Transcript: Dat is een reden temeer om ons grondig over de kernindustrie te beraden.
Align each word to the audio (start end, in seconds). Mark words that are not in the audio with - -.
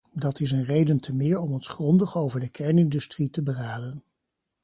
Dat 0.13 0.39
is 0.39 0.51
een 0.51 0.63
reden 0.63 0.97
temeer 0.97 1.39
om 1.39 1.51
ons 1.51 1.67
grondig 1.67 2.17
over 2.17 2.39
de 2.39 2.49
kernindustrie 2.49 3.29
te 3.29 3.43
beraden. 3.43 4.03